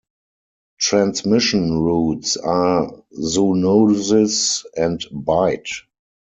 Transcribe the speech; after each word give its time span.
Transmission 0.79 1.79
routes 1.79 2.35
are 2.35 3.03
zoonosis 3.13 4.65
and 4.75 4.99
bite. 5.11 5.69